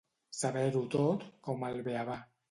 [0.37, 2.17] Saber-ho tot com el beabà.